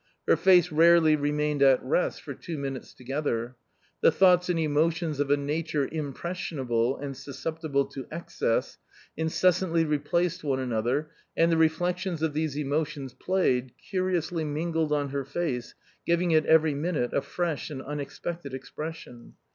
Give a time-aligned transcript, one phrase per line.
[0.27, 3.55] Her face rarely remained at rest for two minutes together.
[4.01, 8.79] The thoughts and emotions of a nature impressionable and susceptible to excess,
[9.15, 15.09] inces santly replaced one another, and the reflections of these emotions played, curiously mingled on
[15.09, 15.75] her face,
[16.07, 19.35] giving it every minute a fresh and unexpected expression.